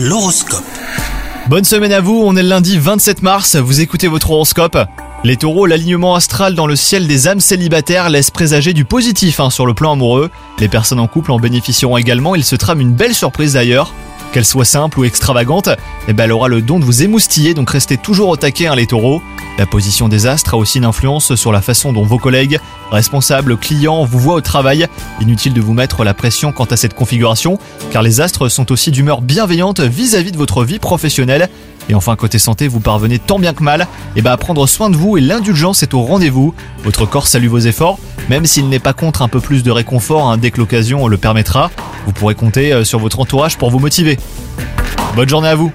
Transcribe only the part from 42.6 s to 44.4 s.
euh, sur votre entourage pour vous motiver.